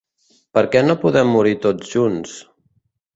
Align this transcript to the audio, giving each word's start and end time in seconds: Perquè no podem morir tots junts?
Perquè 0.57 0.81
no 0.85 0.95
podem 1.03 1.29
morir 1.33 1.53
tots 1.67 1.91
junts? 1.99 2.33